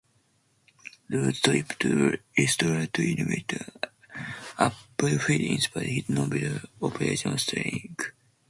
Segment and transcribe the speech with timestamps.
[1.11, 3.43] Roth's trip to Israel to interview
[4.57, 8.11] Appelfeld inspired his novel "Operation Shylock".